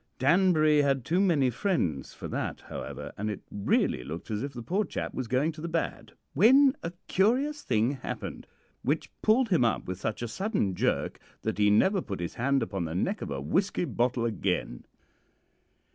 Danbury 0.17 0.81
had 0.81 1.05
too 1.05 1.19
many 1.21 1.51
friends 1.51 2.11
for 2.11 2.27
that, 2.29 2.61
however, 2.61 3.11
and 3.19 3.29
it 3.29 3.41
really 3.51 4.03
looked 4.03 4.31
as 4.31 4.41
if 4.41 4.51
the 4.51 4.63
poor 4.63 4.83
chap 4.83 5.13
was 5.13 5.27
going 5.27 5.51
to 5.51 5.61
the 5.61 5.67
bad, 5.67 6.13
when 6.33 6.75
a 6.81 6.89
very 6.89 6.97
curious 7.07 7.61
thing 7.61 7.91
happened 7.91 8.47
which 8.81 9.11
pulled 9.21 9.49
him 9.49 9.63
up 9.63 9.85
with 9.85 9.99
such 10.01 10.23
a 10.23 10.27
sudden 10.27 10.73
jerk 10.73 11.19
that 11.43 11.59
he 11.59 11.69
never 11.69 12.01
put 12.01 12.19
his 12.19 12.33
hand 12.33 12.63
upon 12.63 12.85
the 12.85 12.95
neck 12.95 13.21
of 13.21 13.29
a 13.29 13.39
whisky 13.41 13.85
bottle 13.85 14.25
again. 14.25 14.85